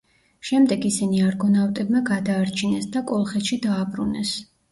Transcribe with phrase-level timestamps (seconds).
[0.49, 4.35] შემდეგ ისინი არგონავტებმა გადაარჩინეს და კოლხეთში დააბრუნეს.